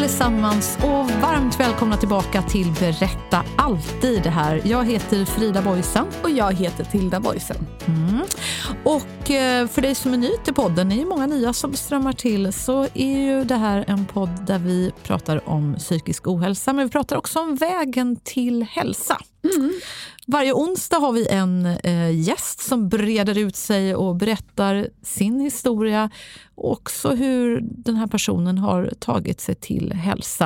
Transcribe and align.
Allesammans 0.00 0.78
och 0.82 1.10
varmt 1.22 1.60
välkomna 1.60 1.96
tillbaka 1.96 2.42
till 2.42 2.72
Berätta 2.80 3.44
alltid 3.56 4.22
det 4.22 4.30
här. 4.30 4.62
Jag 4.64 4.84
heter 4.84 5.24
Frida 5.24 5.62
Boysen. 5.62 6.06
Och 6.22 6.30
jag 6.30 6.52
heter 6.52 6.84
Tilda 6.84 7.20
Boysen. 7.20 7.56
Mm. 7.86 8.20
Och 8.84 9.30
eh, 9.30 9.66
för 9.66 9.82
dig 9.82 9.94
som 9.94 10.12
är 10.12 10.16
ny 10.16 10.30
till 10.44 10.54
podden, 10.54 10.88
ni 10.88 11.00
är 11.00 11.06
många 11.06 11.26
nya 11.26 11.52
som 11.52 11.74
strömmar 11.74 12.12
till, 12.12 12.52
så 12.52 12.86
är 12.94 13.18
ju 13.18 13.44
det 13.44 13.54
här 13.54 13.84
en 13.88 14.06
podd 14.06 14.46
där 14.46 14.58
vi 14.58 14.92
pratar 15.02 15.48
om 15.48 15.74
psykisk 15.78 16.26
ohälsa, 16.26 16.72
men 16.72 16.84
vi 16.84 16.90
pratar 16.90 17.16
också 17.16 17.40
om 17.40 17.56
vägen 17.56 18.16
till 18.16 18.62
hälsa. 18.62 19.18
Mm. 19.44 19.72
Varje 20.26 20.52
onsdag 20.52 20.96
har 20.98 21.12
vi 21.12 21.26
en 21.28 21.66
eh, 21.66 22.10
gäst 22.20 22.60
som 22.60 22.88
breder 22.88 23.38
ut 23.38 23.56
sig 23.56 23.94
och 23.94 24.16
berättar 24.16 24.88
sin 25.02 25.40
historia 25.40 26.10
och 26.54 26.72
också 26.72 27.08
hur 27.10 27.60
den 27.62 27.96
här 27.96 28.06
personen 28.06 28.58
har 28.58 28.92
tagit 28.98 29.40
sig 29.40 29.54
till 29.54 29.92
hälsa. 29.92 30.44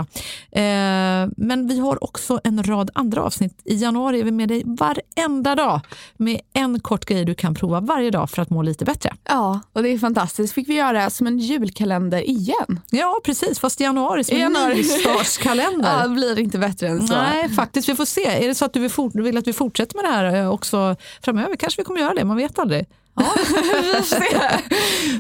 Eh, 0.53 1.29
men 1.37 1.67
vi 1.69 1.79
har 1.79 2.05
också 2.05 2.41
en 2.45 2.63
rad 2.63 2.91
andra 2.95 3.23
avsnitt. 3.23 3.61
I 3.65 3.75
januari 3.75 4.21
är 4.21 4.25
vi 4.25 4.31
med 4.31 4.49
dig 4.49 4.63
varenda 4.67 5.55
dag 5.55 5.81
med 6.17 6.41
en 6.53 6.81
kort 6.81 7.05
grej 7.05 7.25
du 7.25 7.35
kan 7.35 7.55
prova 7.55 7.81
varje 7.81 8.11
dag 8.11 8.31
för 8.31 8.43
att 8.43 8.51
må 8.51 8.63
lite 8.63 8.85
bättre. 8.85 9.15
Ja, 9.25 9.61
och 9.73 9.83
det 9.83 9.89
är 9.89 9.99
fantastiskt. 9.99 10.55
Fick 10.55 10.69
vi 10.69 10.75
göra 10.75 11.11
som 11.11 11.27
en 11.27 11.39
julkalender 11.39 12.29
igen. 12.29 12.81
Ja, 12.91 13.21
precis. 13.25 13.59
Fast 13.59 13.81
i 13.81 13.85
januari 13.85 14.25
som 14.25 14.35
en 14.37 14.43
Januari. 14.43 14.75
nystartskalender. 14.75 15.85
Ja, 16.01 16.07
det 16.07 16.15
blir 16.15 16.39
inte 16.39 16.59
bättre 16.59 16.89
än 16.89 17.07
så. 17.07 17.15
Nej, 17.15 17.49
faktiskt. 17.49 17.89
Vi 17.89 17.95
får 17.95 18.05
se. 18.05 18.25
Är 18.45 18.49
det 18.49 18.55
så 18.55 18.65
att 18.65 18.73
du 18.73 18.84
vill, 18.85 18.93
fort, 18.93 19.15
vill 19.15 19.39
att 19.39 19.47
vi 19.47 19.53
fortsätter 19.53 19.97
med 19.97 20.05
det 20.05 20.11
här 20.11 20.35
eh, 20.35 20.51
också 20.51 20.97
framöver 21.23 21.57
kanske 21.57 21.81
vi 21.81 21.85
kommer 21.85 22.01
göra 22.01 22.15
det. 22.15 22.25
Man 22.25 22.37
vet 22.37 22.59
aldrig. 22.59 22.87
Ja, 23.17 23.35
vi. 24.21 24.71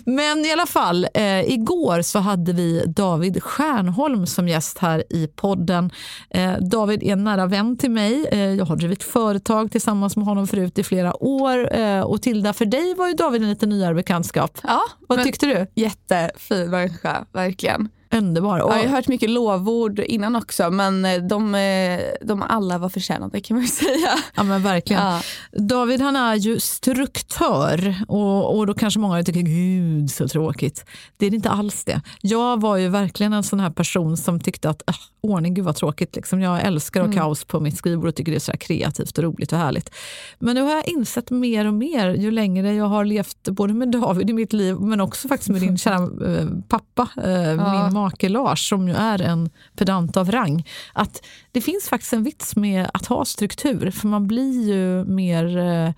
Men 0.04 0.44
i 0.44 0.52
alla 0.52 0.66
fall, 0.66 1.06
eh, 1.14 1.40
igår 1.52 2.02
så 2.02 2.18
hade 2.18 2.52
vi 2.52 2.84
David 2.86 3.42
Stjärnholm 3.42 4.26
som 4.26 4.48
gäst 4.48 4.78
här 4.78 5.04
i 5.10 5.26
podden. 5.26 5.90
Eh, 6.30 6.52
David 6.58 7.02
är 7.02 7.12
en 7.12 7.24
nära 7.24 7.46
vän 7.46 7.78
till 7.78 7.90
mig. 7.90 8.26
Eh, 8.32 8.38
jag 8.38 8.64
har 8.64 8.76
drivit 8.76 9.02
företag 9.02 9.70
tillsammans 9.72 10.16
med 10.16 10.26
honom 10.26 10.46
förut 10.46 10.78
i 10.78 10.82
flera 10.84 11.24
år. 11.24 11.76
Eh, 11.76 12.00
och 12.00 12.22
Tilda, 12.22 12.52
för 12.52 12.64
dig 12.64 12.94
var 12.94 13.08
ju 13.08 13.14
David 13.14 13.42
en 13.42 13.48
lite 13.50 13.66
nyare 13.66 13.94
bekantskap. 13.94 14.58
Ja, 14.62 14.80
Vad 15.08 15.22
tyckte 15.24 15.46
du? 15.46 15.66
Jättefin 15.74 16.70
människa, 16.70 17.24
verkligen. 17.32 17.88
Underbar. 18.14 18.58
Och, 18.58 18.72
Ja, 18.72 18.76
jag 18.76 18.88
har 18.88 18.96
hört 18.96 19.08
mycket 19.08 19.30
lovord 19.30 19.98
innan 19.98 20.36
också, 20.36 20.70
men 20.70 21.04
eh, 21.04 21.22
de, 21.22 21.54
eh, 21.54 22.00
de 22.22 22.42
alla 22.42 22.78
var 22.78 22.88
förtjänade 22.88 23.40
kan 23.40 23.56
man 23.56 23.66
säga. 23.68 24.10
Ja 24.34 24.42
men 24.42 24.62
verkligen. 24.62 25.02
Ja. 25.02 25.20
David 25.52 26.00
han 26.00 26.16
är 26.16 26.34
ju 26.34 26.60
struktör 26.60 27.94
och, 28.08 28.58
och 28.58 28.66
då 28.66 28.74
kanske 28.74 29.00
många 29.00 29.22
tycker 29.22 29.40
gud 29.40 30.10
så 30.10 30.28
tråkigt. 30.28 30.84
Det 31.16 31.26
är 31.26 31.34
inte 31.34 31.50
alls 31.50 31.84
det. 31.84 32.00
Jag 32.20 32.60
var 32.60 32.76
ju 32.76 32.88
verkligen 32.88 33.32
en 33.32 33.42
sån 33.42 33.60
här 33.60 33.70
person 33.70 34.16
som 34.16 34.40
tyckte 34.40 34.70
att 34.70 34.82
äh, 34.86 34.94
ordning, 35.20 35.54
gud 35.54 35.64
vad 35.64 35.76
tråkigt. 35.76 36.16
Liksom. 36.16 36.40
Jag 36.40 36.62
älskar 36.62 37.00
att 37.00 37.06
ha 37.06 37.14
kaos 37.14 37.44
på 37.44 37.60
mitt 37.60 37.76
skrivbord 37.76 38.08
och 38.08 38.14
tycker 38.14 38.32
det 38.32 38.38
är 38.38 38.40
så 38.40 38.52
här 38.52 38.58
kreativt 38.58 39.18
och 39.18 39.24
roligt 39.24 39.52
och 39.52 39.58
härligt. 39.58 39.90
Men 40.38 40.54
nu 40.54 40.62
har 40.62 40.70
jag 40.70 40.88
insett 40.88 41.30
mer 41.30 41.66
och 41.66 41.74
mer 41.74 42.14
ju 42.14 42.30
längre 42.30 42.74
jag 42.74 42.84
har 42.84 43.04
levt 43.04 43.48
både 43.48 43.74
med 43.74 43.90
David 43.90 44.30
i 44.30 44.32
mitt 44.32 44.52
liv 44.52 44.76
men 44.80 45.00
också 45.00 45.28
faktiskt 45.28 45.50
med 45.50 45.60
din 45.60 45.78
kära 45.78 45.96
eh, 45.96 46.46
pappa, 46.68 47.08
min 47.56 47.94
make 48.04 48.28
Lars 48.28 48.68
som 48.68 48.88
ju 48.88 48.94
är 48.94 49.22
en 49.22 49.50
pedant 49.76 50.16
av 50.16 50.30
rang. 50.30 50.68
Att 50.92 51.26
det 51.52 51.60
finns 51.60 51.88
faktiskt 51.88 52.12
en 52.12 52.22
vits 52.22 52.56
med 52.56 52.90
att 52.94 53.06
ha 53.06 53.24
struktur 53.24 53.90
för 53.90 54.08
man 54.08 54.26
blir 54.26 54.68
ju 54.68 55.04
mer 55.04 55.58
eh, 55.58 55.92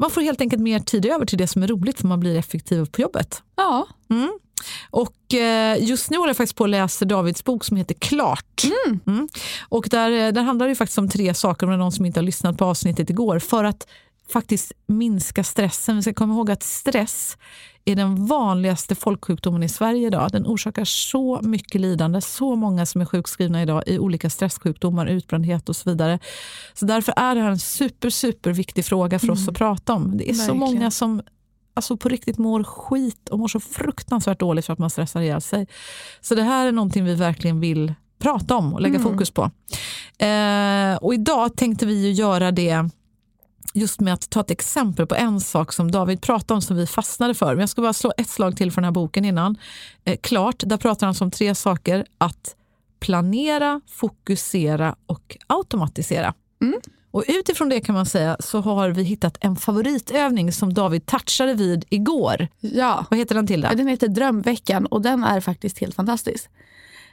man 0.00 0.10
får 0.10 0.20
helt 0.20 0.40
enkelt 0.40 0.62
mer 0.62 0.80
tid 0.80 1.06
över 1.06 1.26
till 1.26 1.38
det 1.38 1.46
som 1.46 1.62
är 1.62 1.66
roligt 1.66 2.00
för 2.00 2.06
man 2.06 2.20
blir 2.20 2.36
effektiv 2.36 2.84
på 2.84 3.00
jobbet. 3.00 3.42
Ja, 3.56 3.86
Och 4.90 5.34
eh, 5.34 5.84
just 5.84 6.10
nu 6.10 6.16
håller 6.16 6.30
jag 6.30 6.36
faktiskt 6.36 6.56
på 6.56 6.64
att 6.64 6.70
läsa 6.70 7.04
Davids 7.04 7.44
bok 7.44 7.64
som 7.64 7.76
heter 7.76 7.94
Klart. 7.94 8.62
Mm. 9.06 9.28
Och 9.68 9.88
där, 9.90 10.10
eh, 10.10 10.32
där 10.32 10.42
handlar 10.42 10.68
det 10.68 10.74
faktiskt 10.74 10.98
om 10.98 11.08
tre 11.08 11.34
saker, 11.34 11.66
om 11.66 11.70
det 11.70 11.76
är 11.76 11.78
någon 11.78 11.92
som 11.92 12.06
inte 12.06 12.20
har 12.20 12.24
lyssnat 12.24 12.58
på 12.58 12.64
avsnittet 12.64 13.10
igår, 13.10 13.38
för 13.38 13.64
att 13.64 13.86
faktiskt 14.32 14.72
minska 14.86 15.44
stressen. 15.44 15.96
Vi 15.96 16.02
ska 16.02 16.14
komma 16.14 16.34
ihåg 16.34 16.50
att 16.50 16.62
stress 16.62 17.36
är 17.92 17.96
den 17.96 18.26
vanligaste 18.26 18.94
folksjukdomen 18.94 19.62
i 19.62 19.68
Sverige 19.68 20.06
idag. 20.06 20.30
Den 20.32 20.46
orsakar 20.46 20.84
så 20.84 21.40
mycket 21.42 21.80
lidande, 21.80 22.20
så 22.20 22.56
många 22.56 22.86
som 22.86 23.00
är 23.00 23.04
sjukskrivna 23.04 23.62
idag 23.62 23.82
i 23.86 23.98
olika 23.98 24.30
stresssjukdomar, 24.30 25.06
utbrändhet 25.06 25.68
och 25.68 25.76
så 25.76 25.90
vidare. 25.90 26.18
Så 26.74 26.84
därför 26.84 27.14
är 27.16 27.34
det 27.34 27.40
här 27.40 27.50
en 27.50 27.58
super, 27.58 28.10
super 28.10 28.52
viktig 28.52 28.84
fråga 28.84 29.18
för 29.18 29.30
oss 29.30 29.48
att 29.48 29.54
prata 29.54 29.92
om. 29.92 30.16
Det 30.16 30.30
är 30.30 30.34
så 30.34 30.40
Verkligen. 30.40 30.58
många 30.58 30.90
som 30.90 31.22
alltså 31.74 31.96
på 31.96 32.08
riktigt 32.08 32.38
mår 32.38 32.64
skit 32.64 33.28
och 33.28 33.38
mår 33.38 33.48
så 33.48 33.60
fruktansvärt 33.60 34.40
dåligt 34.40 34.66
för 34.66 34.72
att 34.72 34.78
man 34.78 34.90
stressar 34.90 35.20
ihjäl 35.20 35.40
sig. 35.40 35.66
Så 36.20 36.34
det 36.34 36.42
här 36.42 36.66
är 36.66 36.72
någonting 36.72 37.04
vi 37.04 37.14
verkligen 37.14 37.60
vill 37.60 37.94
prata 38.18 38.56
om 38.56 38.74
och 38.74 38.80
lägga 38.80 38.98
fokus 38.98 39.30
på. 39.30 39.50
Eh, 40.24 40.94
och 41.00 41.14
idag 41.14 41.56
tänkte 41.56 41.86
vi 41.86 42.06
ju 42.06 42.12
göra 42.12 42.52
det 42.52 42.88
just 43.74 44.00
med 44.00 44.14
att 44.14 44.30
ta 44.30 44.40
ett 44.40 44.50
exempel 44.50 45.06
på 45.06 45.14
en 45.14 45.40
sak 45.40 45.72
som 45.72 45.90
David 45.90 46.20
pratade 46.20 46.54
om 46.54 46.62
som 46.62 46.76
vi 46.76 46.86
fastnade 46.86 47.34
för. 47.34 47.54
Men 47.54 47.60
jag 47.60 47.68
ska 47.68 47.82
bara 47.82 47.92
slå 47.92 48.12
ett 48.16 48.28
slag 48.28 48.56
till 48.56 48.72
för 48.72 48.80
den 48.80 48.84
här 48.84 48.92
boken 48.92 49.24
innan. 49.24 49.56
Eh, 50.04 50.16
klart, 50.16 50.62
där 50.66 50.76
pratar 50.76 51.06
han 51.06 51.16
om 51.20 51.30
tre 51.30 51.54
saker. 51.54 52.06
Att 52.18 52.54
planera, 53.00 53.80
fokusera 53.88 54.94
och 55.06 55.36
automatisera. 55.46 56.34
Och 57.10 57.24
utifrån 57.28 57.68
det 57.68 57.80
kan 57.80 57.94
man 57.94 58.06
säga 58.06 58.36
så 58.40 58.60
har 58.60 58.90
vi 58.90 59.02
hittat 59.02 59.36
en 59.40 59.56
favoritövning 59.56 60.52
som 60.52 60.74
David 60.74 61.06
touchade 61.06 61.54
vid 61.54 61.84
igår. 61.88 62.48
ja. 62.60 63.06
Vad 63.10 63.18
heter 63.18 63.34
den 63.34 63.46
till? 63.46 63.62
Ja, 63.62 63.74
Den 63.74 63.88
heter 63.88 64.08
Drömveckan 64.08 64.86
och 64.86 65.02
den 65.02 65.24
är 65.24 65.40
faktiskt 65.40 65.78
helt 65.78 65.94
fantastisk. 65.94 66.50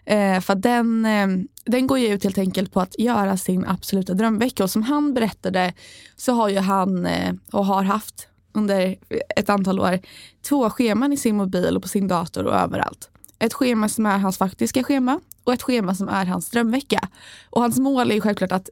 Eh, 0.06 0.40
för 0.40 0.56
den, 0.56 1.06
eh, 1.06 1.28
den 1.66 1.88
går 1.88 2.00
ju 2.00 2.08
ut 2.08 2.24
helt 2.24 2.38
enkelt 2.38 2.74
på 2.74 2.82
att 2.82 3.00
göra 3.00 3.38
sin 3.38 3.66
absoluta 3.66 4.14
drömvecka. 4.14 4.64
Och 4.64 4.72
som 4.72 4.84
han 4.84 5.14
berättade 5.14 5.74
så 6.16 6.34
har 6.34 6.50
ju 6.50 6.60
han 6.60 7.06
eh, 7.06 7.34
och 7.52 7.66
har 7.66 7.84
haft 7.84 8.28
under 8.54 8.98
ett 9.36 9.50
antal 9.50 9.80
år 9.80 10.00
två 10.42 10.70
scheman 10.70 11.14
i 11.14 11.18
sin 11.18 11.36
mobil 11.36 11.76
och 11.76 11.82
på 11.82 11.88
sin 11.88 12.08
dator 12.08 12.44
och 12.46 12.56
överallt. 12.56 13.10
Ett 13.40 13.54
schema 13.54 13.90
som 13.90 14.06
är 14.06 14.18
hans 14.18 14.38
faktiska 14.38 14.84
schema 14.84 15.20
och 15.44 15.54
ett 15.54 15.62
schema 15.62 15.96
som 15.96 16.10
är 16.10 16.26
hans 16.26 16.50
drömvecka. 16.50 17.10
Och 17.50 17.62
hans 17.62 17.80
mål 17.80 18.12
är 18.12 18.16
ju 18.16 18.22
självklart 18.22 18.52
att 18.52 18.70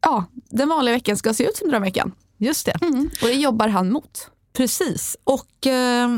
ja, 0.00 0.24
den 0.32 0.68
vanliga 0.68 0.94
veckan 0.94 1.16
ska 1.16 1.34
se 1.34 1.44
ut 1.44 1.56
som 1.56 1.68
drömveckan. 1.68 2.12
Just 2.36 2.66
det. 2.66 2.76
Och 3.22 3.28
det 3.28 3.32
jobbar 3.32 3.68
han 3.68 3.92
mot. 3.92 4.30
Precis. 4.56 5.16
Och 5.24 5.66
eh, 5.66 6.08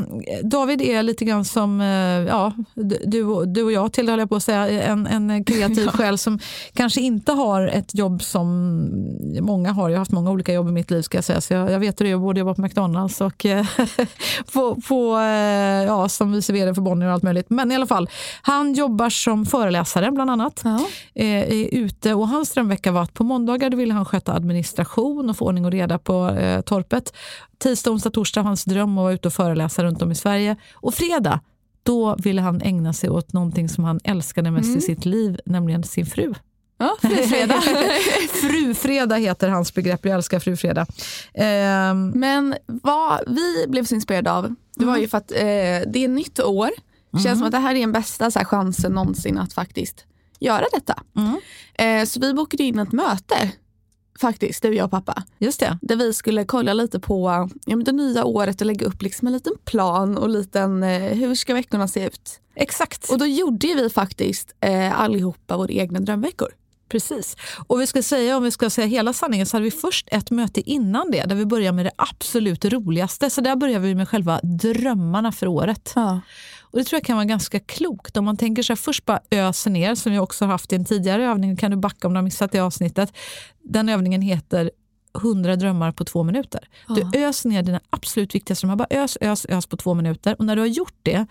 David 0.43 0.81
är 0.81 1.03
lite 1.03 1.25
grann 1.25 1.45
som 1.45 1.81
eh, 1.81 1.87
ja, 2.27 2.53
du, 3.05 3.45
du 3.45 3.63
och 3.63 3.71
jag 3.71 3.93
till, 3.93 4.07
jag 4.07 4.29
på 4.29 4.35
att 4.35 4.43
säga, 4.43 4.83
en, 4.83 5.07
en 5.07 5.43
kreativ 5.43 5.87
själ 5.93 6.17
som 6.17 6.39
kanske 6.73 7.01
inte 7.01 7.31
har 7.31 7.67
ett 7.67 7.95
jobb 7.95 8.23
som 8.23 8.47
många 9.41 9.71
har. 9.71 9.89
Jag 9.89 9.95
har 9.95 9.99
haft 9.99 10.11
många 10.11 10.31
olika 10.31 10.53
jobb 10.53 10.69
i 10.69 10.71
mitt 10.71 10.91
liv 10.91 11.01
ska 11.01 11.17
jag 11.17 11.25
säga. 11.25 11.41
Så 11.41 11.53
jag, 11.53 11.71
jag 11.71 11.79
vet 11.79 12.01
hur 12.01 12.05
det 12.05 12.11
är 12.11 12.15
att 12.15 12.21
både 12.21 12.39
jobba 12.39 12.53
på 12.53 12.61
McDonalds 12.61 13.21
och 13.21 13.45
eh, 13.45 13.65
på, 14.53 14.81
på, 14.87 15.17
eh, 15.17 15.83
ja, 15.85 16.09
som 16.09 16.31
vice 16.31 16.53
vd 16.53 16.73
för 16.73 16.81
Bonnier 16.81 17.07
och 17.07 17.13
allt 17.13 17.23
möjligt. 17.23 17.49
Men 17.49 17.71
i 17.71 17.75
alla 17.75 17.87
fall, 17.87 18.09
han 18.41 18.73
jobbar 18.73 19.09
som 19.09 19.45
föreläsare 19.45 20.11
bland 20.11 20.31
annat. 20.31 20.61
Ja. 20.63 20.87
Eh, 21.15 21.25
är 21.27 21.73
ute 21.73 22.13
och 22.13 22.27
hans 22.27 22.51
drömvecka 22.51 22.91
var 22.91 23.01
att 23.01 23.13
på 23.13 23.23
måndagar 23.23 23.69
ville 23.69 23.93
han 23.93 24.05
sköta 24.05 24.33
administration 24.33 25.29
och 25.29 25.37
få 25.37 25.45
ordning 25.45 25.65
och 25.65 25.71
reda 25.71 25.97
på 25.97 26.29
eh, 26.29 26.61
torpet. 26.61 27.13
Tisdag, 27.57 27.91
onsdag, 27.91 28.09
torsdag 28.09 28.41
hans 28.41 28.65
dröm 28.65 28.97
att 28.97 29.03
vara 29.03 29.13
ute 29.13 29.27
och 29.27 29.33
föreläsa 29.33 29.83
runt 29.83 30.01
om 30.01 30.11
i 30.11 30.15
Sverige. 30.15 30.55
Och 30.73 30.93
fredag, 30.93 31.39
då 31.83 32.15
ville 32.15 32.41
han 32.41 32.61
ägna 32.61 32.93
sig 32.93 33.09
åt 33.09 33.33
någonting 33.33 33.69
som 33.69 33.83
han 33.83 33.99
älskade 34.03 34.51
mest 34.51 34.65
mm. 34.65 34.77
i 34.77 34.81
sitt 34.81 35.05
liv, 35.05 35.39
nämligen 35.45 35.83
sin 35.83 36.05
fru. 36.05 36.33
Ja, 36.77 36.97
frufredag. 37.01 37.63
frufredag 38.41 39.19
heter 39.19 39.49
hans 39.49 39.73
begrepp. 39.73 40.05
Jag 40.05 40.15
älskar 40.15 40.39
frufredag. 40.39 40.87
Eh, 41.33 41.93
Men 42.13 42.55
vad 42.65 43.19
vi 43.27 43.65
blev 43.67 43.83
så 43.83 43.95
inspirerade 43.95 44.31
av, 44.31 44.55
det 44.75 44.85
var 44.85 44.93
mm. 44.93 45.01
ju 45.01 45.07
för 45.07 45.17
att 45.17 45.31
eh, 45.31 45.91
det 45.91 45.97
är 46.03 46.07
nytt 46.07 46.39
år. 46.39 46.69
Det 47.11 47.17
känns 47.17 47.25
mm. 47.25 47.37
som 47.37 47.45
att 47.45 47.51
det 47.51 47.57
här 47.57 47.75
är 47.75 47.79
den 47.79 47.91
bästa 47.91 48.31
så 48.31 48.39
här, 48.39 48.45
chansen 48.45 48.91
någonsin 48.91 49.37
att 49.37 49.53
faktiskt 49.53 50.05
göra 50.39 50.65
detta. 50.73 51.03
Mm. 51.15 51.39
Eh, 51.73 52.05
så 52.05 52.19
vi 52.19 52.33
bokade 52.33 52.63
in 52.63 52.79
ett 52.79 52.91
möte 52.91 53.51
faktiskt, 54.19 54.61
du, 54.61 54.75
jag 54.75 54.85
och 54.85 54.91
pappa. 54.91 55.23
Just 55.37 55.59
det. 55.59 55.77
Där 55.81 55.95
vi 55.95 56.13
skulle 56.13 56.45
kolla 56.45 56.73
lite 56.73 56.99
på 56.99 57.49
ja, 57.65 57.75
det 57.75 57.91
nya 57.91 58.25
året 58.25 58.61
och 58.61 58.67
lägga 58.67 58.85
upp 58.85 59.01
liksom 59.01 59.27
en 59.27 59.33
liten 59.33 59.53
plan 59.65 60.17
och 60.17 60.29
liten, 60.29 60.83
eh, 60.83 60.99
hur 60.99 61.35
ska 61.35 61.53
veckorna 61.53 61.87
se 61.87 62.05
ut? 62.05 62.39
Exakt. 62.55 63.09
Och 63.11 63.17
då 63.17 63.25
gjorde 63.25 63.67
vi 63.67 63.89
faktiskt 63.89 64.55
eh, 64.59 64.99
allihopa 64.99 65.57
våra 65.57 65.71
egna 65.71 65.99
drömveckor. 65.99 66.49
Precis. 66.89 67.37
Och 67.67 67.81
vi 67.81 67.87
ska 67.87 68.03
säga, 68.03 68.37
om 68.37 68.43
vi 68.43 68.51
ska 68.51 68.69
säga 68.69 68.87
hela 68.87 69.13
sanningen 69.13 69.45
så 69.45 69.57
hade 69.57 69.63
vi 69.63 69.71
först 69.71 70.07
ett 70.11 70.31
möte 70.31 70.69
innan 70.69 71.11
det 71.11 71.23
där 71.23 71.35
vi 71.35 71.45
börjar 71.45 71.71
med 71.71 71.85
det 71.85 71.91
absolut 71.95 72.65
roligaste. 72.65 73.29
Så 73.29 73.41
där 73.41 73.55
börjar 73.55 73.79
vi 73.79 73.95
med 73.95 74.09
själva 74.09 74.39
drömmarna 74.43 75.31
för 75.31 75.47
året. 75.47 75.91
Ja. 75.95 76.19
Och 76.61 76.77
Det 76.77 76.83
tror 76.83 76.97
jag 76.97 77.05
kan 77.05 77.15
vara 77.15 77.25
ganska 77.25 77.59
klokt. 77.59 78.17
Om 78.17 78.25
man 78.25 78.37
tänker 78.37 78.63
sig 78.63 78.75
först 78.75 79.05
bara 79.05 79.19
öser 79.31 79.71
ner, 79.71 79.95
som 79.95 80.11
vi 80.11 80.19
också 80.19 80.45
har 80.45 80.51
haft 80.51 80.73
i 80.73 80.75
en 80.75 80.85
tidigare 80.85 81.25
övning, 81.25 81.57
kan 81.57 81.71
du 81.71 81.77
backa 81.77 82.07
om 82.07 82.13
du 82.13 82.17
har 82.17 82.23
missat 82.23 82.51
det 82.51 82.59
avsnittet. 82.59 83.13
Den 83.63 83.89
övningen 83.89 84.21
heter 84.21 84.71
100 85.17 85.55
drömmar 85.55 85.91
på 85.91 86.05
två 86.05 86.23
minuter. 86.23 86.69
Ja. 86.87 86.95
Du 86.95 87.19
öser 87.19 87.49
ner 87.49 87.63
dina 87.63 87.79
absolut 87.89 88.35
viktigaste 88.35 88.67
drömmar. 88.67 88.75
Bara 88.75 89.03
ös, 89.03 89.17
ös, 89.21 89.45
ös 89.49 89.65
på 89.65 89.77
två 89.77 89.93
minuter. 89.93 90.35
Och 90.39 90.45
när 90.45 90.55
du 90.55 90.61
har 90.61 90.67
gjort 90.67 90.97
det, 91.03 91.25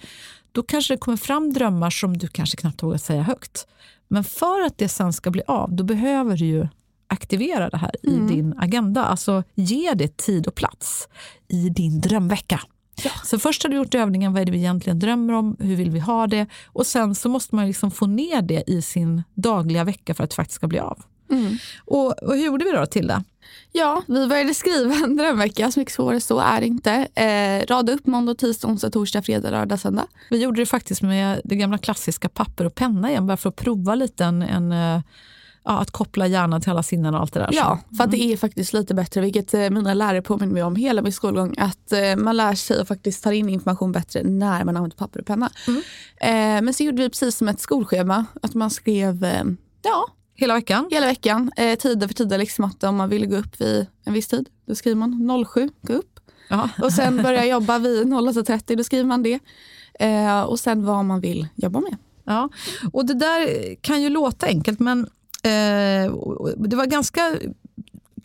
då 0.53 0.63
kanske 0.63 0.95
det 0.95 0.99
kommer 0.99 1.17
fram 1.17 1.53
drömmar 1.53 1.91
som 1.91 2.19
du 2.19 2.29
kanske 2.29 2.57
knappt 2.57 2.83
vågar 2.83 2.99
säga 2.99 3.23
högt. 3.23 3.67
Men 4.09 4.25
för 4.25 4.67
att 4.67 4.79
det 4.79 4.89
sen 4.89 5.13
ska 5.13 5.31
bli 5.31 5.43
av, 5.47 5.73
då 5.73 5.85
behöver 5.85 6.37
du 6.37 6.45
ju 6.45 6.69
aktivera 7.09 7.71
det 7.71 7.77
här 7.77 7.95
mm. 8.03 8.25
i 8.25 8.35
din 8.35 8.55
agenda. 8.59 9.05
Alltså 9.05 9.43
ge 9.55 9.95
det 9.95 10.17
tid 10.17 10.47
och 10.47 10.55
plats 10.55 11.09
i 11.49 11.69
din 11.69 12.01
drömvecka. 12.01 12.61
Ja. 13.05 13.11
Så 13.25 13.39
först 13.39 13.63
har 13.63 13.71
du 13.71 13.77
gjort 13.77 13.95
övningen, 13.95 14.33
vad 14.33 14.43
är 14.43 14.47
det 14.47 14.53
vi 14.53 14.59
egentligen 14.59 14.99
drömmer 14.99 15.33
om, 15.33 15.57
hur 15.59 15.77
vill 15.77 15.91
vi 15.91 16.01
ha 16.01 16.27
det? 16.27 16.47
Och 16.67 16.87
sen 16.87 17.15
så 17.15 17.29
måste 17.29 17.55
man 17.55 17.67
liksom 17.67 17.91
få 17.91 18.07
ner 18.07 18.43
det 18.43 18.65
i 18.67 18.83
sin 18.83 19.23
dagliga 19.35 19.85
vecka 19.85 20.15
för 20.15 20.25
att 20.25 20.31
det 20.31 20.37
faktiskt 20.37 20.57
ska 20.57 20.67
bli 20.67 20.79
av. 20.79 21.03
Mm. 21.31 21.57
Och, 21.85 22.23
och, 22.23 22.35
hur 22.35 22.45
gjorde 22.45 22.65
vi 22.65 22.73
då 22.73 22.87
Tilda? 22.87 23.25
Ja, 23.73 24.03
vi 24.07 24.27
började 24.27 24.55
skriva 24.55 24.95
en 25.05 25.17
drömvecka, 25.17 25.71
så 25.71 25.81
mycket 25.81 25.95
svårare 25.95 26.21
så 26.21 26.39
är 26.39 26.61
det 26.61 26.67
inte. 26.67 26.93
Eh, 27.15 27.67
rada 27.67 27.93
upp 27.93 28.07
måndag, 28.07 28.35
tisdag, 28.35 28.69
onsdag, 28.69 28.91
torsdag, 28.91 29.23
fredag, 29.23 29.51
lördag, 29.51 29.81
söndag. 29.81 30.07
Vi 30.31 30.43
gjorde 30.43 30.63
det 30.63 30.67
faktiskt 30.67 31.03
med 31.03 31.41
det 31.45 31.57
gamla 31.57 31.79
klassiska 31.79 32.29
papper 32.29 32.65
och 32.65 32.75
penna 32.75 33.11
igen, 33.11 33.27
bara 33.27 33.37
för 33.37 33.49
att 33.49 33.57
prova 33.57 33.95
lite 33.95 34.25
en, 34.25 34.43
en 34.43 34.73
eh, 34.73 35.01
ja, 35.65 35.79
att 35.79 35.91
koppla 35.91 36.27
hjärnan 36.27 36.61
till 36.61 36.71
alla 36.71 36.83
sinnen 36.83 37.15
och 37.15 37.21
allt 37.21 37.33
det 37.33 37.41
där. 37.41 37.51
Ja, 37.53 37.79
för 37.97 38.05
att 38.05 38.11
det 38.11 38.23
är 38.23 38.37
faktiskt 38.37 38.73
lite 38.73 38.95
bättre, 38.95 39.21
vilket 39.21 39.55
eh, 39.55 39.71
mina 39.71 39.95
lärare 39.95 40.23
påminner 40.23 40.53
mig 40.53 40.63
om 40.63 40.77
hela 40.77 41.03
min 41.03 41.13
skolgång, 41.13 41.55
att 41.59 41.93
eh, 41.93 42.17
man 42.17 42.37
lär 42.37 42.55
sig 42.55 42.81
och 42.81 42.89
faktiskt 42.89 43.25
tar 43.25 43.33
in 43.33 43.49
information 43.49 43.93
bättre 43.93 44.23
när 44.23 44.65
man 44.65 44.77
använder 44.77 44.97
papper 44.97 45.21
och 45.21 45.27
penna. 45.27 45.51
Mm. 45.69 45.83
Men 46.65 46.75
så 46.75 46.83
gjorde 46.83 47.03
vi 47.03 47.09
precis 47.09 47.37
som 47.37 47.49
ett 47.49 47.61
skolschema, 47.61 48.25
att 48.43 48.55
man 48.55 48.71
skrev 48.71 49.27
ja, 49.83 50.07
Hela 50.37 50.55
veckan? 50.55 50.89
Hela 50.91 51.07
veckan. 51.07 51.53
Eh, 51.57 51.79
tider 51.79 52.07
för 52.07 52.15
tider. 52.15 52.39
Liksom 52.39 52.65
att 52.65 52.85
om 52.85 52.97
man 52.97 53.09
vill 53.09 53.27
gå 53.27 53.37
upp 53.37 53.61
vid 53.61 53.87
en 54.05 54.13
viss 54.13 54.29
tid, 54.29 54.49
då 54.67 54.75
skriver 54.75 54.97
man 54.97 55.45
07, 55.55 55.71
gå 55.83 55.93
upp. 55.93 56.21
Aha. 56.51 56.69
Och 56.83 56.93
sen 56.93 57.23
börja 57.23 57.45
jobba 57.45 57.79
vid 57.79 58.07
08.30, 58.07 58.77
då 58.77 58.85
skriver 58.85 59.05
man 59.05 59.23
det. 59.23 59.39
Eh, 60.01 60.41
och 60.41 60.61
sen 60.61 60.85
vad 60.85 61.05
man 61.05 61.21
vill 61.21 61.49
jobba 61.55 61.81
med. 61.81 61.97
Ja, 62.25 62.49
och 62.93 63.07
det 63.07 63.15
där 63.15 63.75
kan 63.75 64.03
ju 64.03 64.09
låta 64.09 64.47
enkelt 64.47 64.81
men 64.81 65.01
eh, 65.43 66.13
det 66.57 66.77
var 66.77 66.87
ganska 66.87 67.39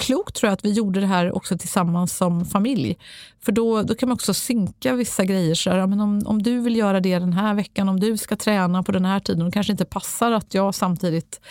klokt 0.01 0.36
tror 0.36 0.48
jag 0.48 0.53
att 0.53 0.65
vi 0.65 0.71
gjorde 0.71 1.00
det 1.00 1.06
här 1.06 1.36
också 1.36 1.57
tillsammans 1.57 2.18
som 2.18 2.45
familj. 2.45 2.98
För 3.45 3.51
då, 3.51 3.81
då 3.81 3.95
kan 3.95 4.09
man 4.09 4.13
också 4.13 4.33
synka 4.33 4.95
vissa 4.95 5.25
grejer. 5.25 5.56
Så 5.56 5.69
här, 5.69 5.88
men 5.88 6.00
om, 6.00 6.21
om 6.25 6.44
du 6.44 6.59
vill 6.59 6.75
göra 6.75 7.00
det 7.00 7.19
den 7.19 7.33
här 7.33 7.53
veckan, 7.53 7.89
om 7.89 8.00
du 8.00 8.18
ska 8.18 8.36
träna 8.36 8.83
på 8.83 8.92
den 8.92 9.06
här 9.06 9.19
tiden, 9.19 9.48
och 9.48 9.53
kanske 9.53 9.71
inte 9.71 9.86
passar 9.86 10.31
att 10.31 10.53
jag 10.53 10.75
samtidigt 10.75 11.42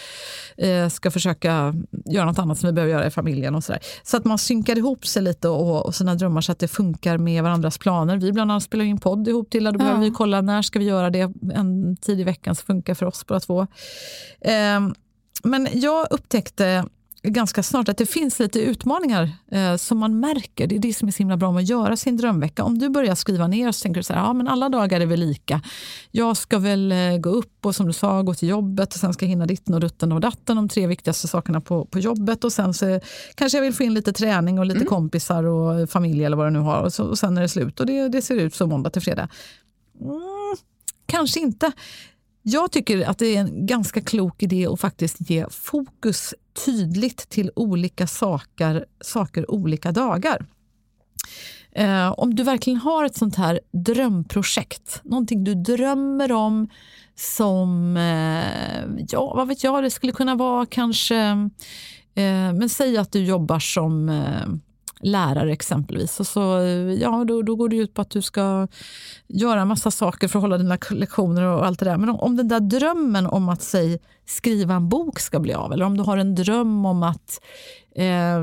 eh, 0.57 0.89
ska 0.89 1.11
försöka 1.11 1.75
göra 2.05 2.27
något 2.27 2.39
annat 2.39 2.59
som 2.59 2.67
vi 2.67 2.73
behöver 2.73 2.93
göra 2.93 3.07
i 3.07 3.11
familjen. 3.11 3.55
och 3.55 3.65
Så, 3.65 3.73
där. 3.73 3.81
så 4.03 4.17
att 4.17 4.25
man 4.25 4.39
synkar 4.39 4.79
ihop 4.79 5.07
sig 5.07 5.23
lite 5.23 5.49
och, 5.49 5.87
och 5.87 5.95
sina 5.95 6.15
drömmar 6.15 6.41
så 6.41 6.53
att 6.53 6.59
det 6.59 6.69
funkar 6.69 7.19
med 7.19 7.43
varandras 7.43 7.79
planer. 7.79 8.17
Vi 8.17 8.33
bland 8.33 8.51
annat 8.51 8.63
spelar 8.63 8.85
in 8.85 9.01
podd 9.01 9.29
ihop 9.29 9.51
till, 9.51 9.65
då 9.65 9.71
ja. 9.71 9.79
behöver 9.79 10.01
vi 10.01 10.11
kolla 10.11 10.41
när 10.41 10.63
ska 10.63 10.79
vi 10.79 10.85
göra 10.85 11.11
det 11.11 11.33
en 11.55 11.97
tid 11.97 12.21
i 12.21 12.25
veckan 12.25 12.55
som 12.55 12.67
funkar 12.67 12.95
för 12.95 13.07
oss 13.07 13.27
båda 13.27 13.41
två. 13.41 13.67
Eh, 14.41 14.81
men 15.43 15.69
jag 15.73 16.07
upptäckte 16.11 16.85
ganska 17.23 17.63
snart 17.63 17.89
att 17.89 17.97
det 17.97 18.07
finns 18.07 18.39
lite 18.39 18.61
utmaningar 18.61 19.31
eh, 19.53 19.77
som 19.77 19.99
man 19.99 20.21
märker. 20.21 20.67
Det 20.67 20.75
är 20.75 20.79
det 20.79 20.95
som 20.95 21.09
är 21.09 21.13
så 21.13 21.19
himla 21.19 21.37
bra 21.37 21.53
med 21.53 21.63
att 21.63 21.69
göra 21.69 21.97
sin 21.97 22.17
drömvecka. 22.17 22.65
Om 22.65 22.79
du 22.79 22.89
börjar 22.89 23.15
skriva 23.15 23.47
ner 23.47 23.73
så 23.73 23.83
tänker 23.83 23.99
du 23.99 24.03
så 24.03 24.13
här, 24.13 24.21
ja 24.21 24.33
men 24.33 24.49
alla 24.49 24.69
dagar 24.69 25.01
är 25.01 25.07
väl 25.07 25.21
lika. 25.21 25.63
Jag 26.11 26.37
ska 26.37 26.59
väl 26.59 26.93
eh, 26.93 27.17
gå 27.19 27.31
upp 27.31 27.67
och 27.67 27.77
som 27.77 27.87
du 27.87 27.93
sa 27.93 28.23
gå 28.23 28.35
till 28.35 28.49
jobbet 28.49 28.95
och 28.95 29.01
sen 29.01 29.13
ska 29.13 29.25
jag 29.25 29.31
hinna 29.31 29.47
ditten 29.47 29.75
och 29.75 29.81
dutten 29.81 30.13
och 30.13 30.21
datten 30.21 30.57
de 30.57 30.69
tre 30.69 30.87
viktigaste 30.87 31.29
sakerna 31.29 31.61
på, 31.61 31.85
på 31.85 31.99
jobbet 31.99 32.45
och 32.45 32.53
sen 32.53 32.75
så 32.75 33.01
kanske 33.35 33.59
jag 33.59 33.63
vill 33.63 33.75
få 33.75 33.83
in 33.83 33.95
lite 33.95 34.13
träning 34.13 34.59
och 34.59 34.67
lite 34.67 34.77
mm. 34.77 34.89
kompisar 34.89 35.45
och 35.45 35.91
familj 35.91 36.25
eller 36.25 36.37
vad 36.37 36.47
du 36.47 36.51
nu 36.51 36.59
har 36.59 36.83
och, 36.83 36.93
så, 36.93 37.05
och 37.05 37.19
sen 37.19 37.39
är 37.39 37.43
det 37.43 37.49
slut 37.49 37.81
och 37.81 37.87
det, 37.87 38.09
det 38.09 38.23
ser 38.23 38.35
ut 38.35 38.55
så 38.55 38.67
måndag 38.67 38.91
till 38.91 39.03
fredag. 39.03 39.29
Mm, 40.01 40.57
kanske 41.07 41.41
inte. 41.41 41.73
Jag 42.43 42.73
tycker 42.73 43.09
att 43.09 43.19
det 43.19 43.37
är 43.37 43.41
en 43.41 43.67
ganska 43.67 44.01
klok 44.01 44.43
idé 44.43 44.67
att 44.67 44.81
faktiskt 44.81 45.31
ge 45.31 45.47
fokus 45.51 46.35
tydligt 46.65 47.29
till 47.29 47.51
olika 47.57 48.07
saker, 48.07 48.85
saker 49.01 49.51
olika 49.51 49.93
dagar. 49.93 50.47
Eh, 51.73 52.15
om 52.17 52.35
du 52.35 52.43
verkligen 52.43 52.79
har 52.79 53.05
ett 53.05 53.17
sånt 53.17 53.37
här 53.37 53.61
drömprojekt, 53.73 55.01
någonting 55.05 55.45
du 55.45 55.55
drömmer 55.55 56.33
om 56.33 56.69
som, 57.15 57.97
eh, 57.97 59.05
ja 59.09 59.35
vad 59.37 59.49
vet 59.49 59.65
jag, 59.65 59.83
det 59.83 59.91
skulle 59.91 60.13
kunna 60.13 60.35
vara 60.35 60.67
kanske, 60.67 61.17
eh, 62.15 62.53
men 62.55 62.69
säg 62.69 62.97
att 62.97 63.13
du 63.13 63.25
jobbar 63.25 63.59
som 63.59 64.09
eh, 64.09 64.47
lärare 65.03 65.53
exempelvis. 65.53 66.21
Och 66.21 66.27
så, 66.27 66.59
eh, 66.59 66.93
ja, 66.93 67.25
då, 67.25 67.43
då 67.43 67.57
går 67.57 67.69
det 67.69 67.77
ut 67.77 67.95
på 67.95 68.03
att 68.03 68.11
du 68.11 68.23
ska 68.23 68.69
göra 69.29 69.61
en 69.61 69.69
massa 69.69 69.91
saker 69.91 70.29
för 70.29 70.39
att 70.39 70.43
hålla 70.43 70.59
dina 70.59 70.79
lektioner 70.91 71.43
och 71.43 71.67
allt 71.67 71.79
det 71.79 71.85
där. 71.85 71.97
Men 71.97 72.09
om, 72.09 72.21
om 72.21 72.37
den 72.37 72.49
där 72.49 72.61
drömmen 72.61 73.27
om 73.27 73.49
att 73.49 73.63
säg, 73.63 73.99
skriva 74.27 74.75
en 74.75 74.89
bok 74.89 75.21
ska 75.21 75.41
bli 75.41 75.55
av 75.55 75.73
eller 75.73 75.85
om 75.85 75.97
du 75.97 76.03
har 76.03 76.17
en 76.17 76.35
dröm 76.35 76.87
om 76.87 77.03
att 77.03 77.41
eh, 77.97 78.41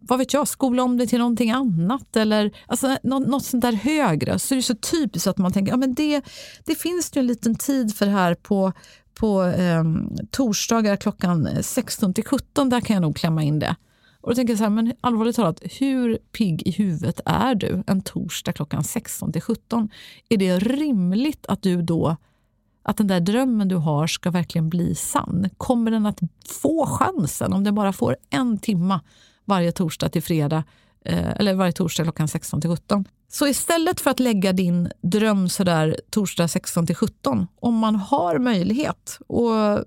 vad 0.00 0.18
vet 0.18 0.32
jag, 0.32 0.48
skola 0.48 0.82
om 0.82 0.98
det 0.98 1.06
till 1.06 1.18
någonting 1.18 1.50
annat 1.50 2.16
eller 2.16 2.50
alltså, 2.66 2.96
något, 3.02 3.28
något 3.28 3.44
sånt 3.44 3.62
där 3.62 3.72
högre 3.72 4.38
så 4.38 4.54
är 4.54 4.56
det 4.56 4.62
så 4.62 4.74
typiskt 4.74 5.26
att 5.26 5.38
man 5.38 5.52
tänker 5.52 5.72
ja, 5.72 5.76
men 5.76 5.94
det, 5.94 6.22
det 6.64 6.74
finns 6.74 7.10
ju 7.16 7.18
en 7.18 7.26
liten 7.26 7.54
tid 7.54 7.94
för 7.96 8.06
här 8.06 8.34
på 8.34 8.72
på 9.14 9.42
eh, 9.44 9.84
torsdagar 10.30 10.96
klockan 10.96 11.48
16 11.62 12.14
till 12.14 12.24
17, 12.24 12.68
där 12.68 12.80
kan 12.80 12.94
jag 12.94 13.00
nog 13.00 13.16
klämma 13.16 13.42
in 13.42 13.58
det. 13.58 13.76
Och 14.22 14.30
då 14.30 14.34
tänker 14.34 14.52
jag 14.52 14.58
så 14.58 14.64
här, 14.64 14.70
men 14.70 14.92
allvarligt 15.00 15.36
talat, 15.36 15.60
hur 15.80 16.18
pigg 16.32 16.62
i 16.66 16.70
huvudet 16.70 17.20
är 17.26 17.54
du 17.54 17.82
en 17.86 18.02
torsdag 18.02 18.52
klockan 18.52 18.84
16 18.84 19.32
till 19.32 19.42
17? 19.42 19.88
Är 20.28 20.36
det 20.36 20.58
rimligt 20.58 21.46
att 21.46 21.62
du 21.62 21.82
då 21.82 22.16
att 22.82 22.96
den 22.96 23.06
där 23.06 23.20
drömmen 23.20 23.68
du 23.68 23.76
har 23.76 24.06
ska 24.06 24.30
verkligen 24.30 24.68
bli 24.68 24.94
sann? 24.94 25.48
Kommer 25.56 25.90
den 25.90 26.06
att 26.06 26.20
få 26.48 26.86
chansen 26.86 27.52
om 27.52 27.64
den 27.64 27.74
bara 27.74 27.92
får 27.92 28.16
en 28.30 28.58
timma 28.58 29.00
varje 29.44 29.72
torsdag 29.72 30.08
till 30.08 30.22
fredag 30.22 30.64
eh, 31.04 31.30
eller 31.30 31.54
varje 31.54 31.72
torsdag 31.72 32.02
klockan 32.02 32.28
16 32.28 32.60
till 32.60 32.70
17? 32.70 33.04
Så 33.28 33.46
istället 33.46 34.00
för 34.00 34.10
att 34.10 34.20
lägga 34.20 34.52
din 34.52 34.90
dröm 35.00 35.48
sådär 35.48 36.00
torsdag 36.10 36.48
16 36.48 36.86
till 36.86 36.96
17, 36.96 37.46
om 37.60 37.78
man 37.78 37.96
har 37.96 38.38
möjlighet 38.38 39.18
och 39.26 39.84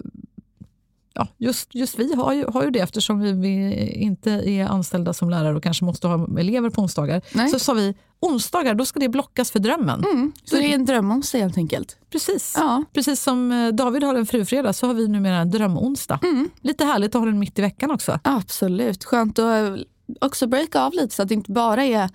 ja, 1.15 1.27
just, 1.38 1.75
just 1.75 2.00
vi 2.00 2.15
har 2.15 2.34
ju, 2.34 2.45
har 2.48 2.63
ju 2.63 2.69
det 2.69 2.79
eftersom 2.79 3.19
vi, 3.19 3.31
vi 3.31 3.88
inte 3.91 4.31
är 4.31 4.65
anställda 4.65 5.13
som 5.13 5.29
lärare 5.29 5.55
och 5.55 5.63
kanske 5.63 5.86
måste 5.86 6.07
ha 6.07 6.39
elever 6.39 6.69
på 6.69 6.81
onsdagar. 6.81 7.22
Nej. 7.34 7.50
Så 7.50 7.60
sa 7.60 7.74
vi 7.74 7.95
onsdagar, 8.19 8.75
då 8.75 8.86
ska 8.86 9.00
det 9.00 9.10
blockas 9.10 9.51
för 9.51 9.60
drömmen. 9.60 10.03
Mm. 10.03 10.31
Så 10.43 10.55
det 10.55 10.72
är 10.72 10.75
en 10.75 10.86
drömonsdag 10.86 11.38
helt 11.38 11.57
enkelt. 11.57 11.98
Precis. 12.12 12.53
Ja. 12.57 12.84
Precis 12.93 13.22
som 13.22 13.51
eh, 13.51 13.67
David 13.67 14.03
har 14.03 14.15
en 14.15 14.25
frufredag 14.25 14.75
så 14.75 14.88
har 14.88 14.93
vi 14.93 15.07
numera 15.07 15.38
en 15.38 15.51
drömonsdag. 15.51 16.19
Mm. 16.24 16.50
Lite 16.62 16.86
härligt 16.86 17.15
att 17.15 17.22
ha 17.22 17.25
den 17.25 17.39
mitt 17.39 17.60
i 17.60 17.62
veckan 17.62 17.91
också. 17.91 18.19
Absolut. 18.24 19.03
Skönt 19.03 19.39
att 19.39 19.79
också 20.22 20.48
breaka 20.48 20.81
av 20.81 20.93
lite 20.93 21.15
så 21.15 21.22
att 21.22 21.27
det 21.27 21.34
inte 21.34 21.51
bara 21.51 21.84
är 21.84 22.10